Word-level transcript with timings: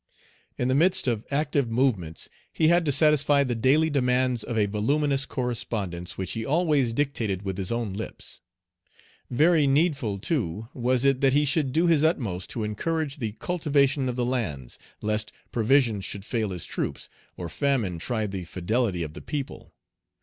In 0.57 0.67
the 0.67 0.73
midst 0.73 1.07
of 1.07 1.27
active 1.29 1.69
movements 1.69 2.27
he 2.51 2.69
had 2.69 2.85
to 2.85 2.91
satisfy 2.91 3.43
the 3.43 3.53
daily 3.53 3.87
demands 3.91 4.43
of 4.43 4.57
a 4.57 4.65
voluminous 4.65 5.27
correspondence, 5.27 6.17
which 6.17 6.31
he 6.31 6.43
always 6.43 6.91
dictated 6.91 7.43
with 7.43 7.59
his 7.59 7.71
own 7.71 7.93
lips. 7.93 8.41
Very 9.29 9.67
needful, 9.67 10.17
too, 10.17 10.69
was 10.73 11.05
it 11.05 11.21
that 11.21 11.33
he 11.33 11.45
should 11.45 11.71
do 11.71 11.85
his 11.85 12.03
utmost 12.03 12.49
to 12.49 12.63
encourage 12.63 13.17
the 13.17 13.33
cultivation 13.33 14.09
of 14.09 14.15
the 14.15 14.25
lands, 14.25 14.79
lest 15.01 15.31
provisions 15.51 16.03
should 16.03 16.25
fail 16.25 16.49
his 16.49 16.65
troops, 16.65 17.07
or 17.37 17.47
famine 17.47 17.99
try 17.99 18.25
the 18.25 18.45
fidelity 18.45 19.03
of 19.03 19.13
the 19.13 19.21
people. 19.21 19.71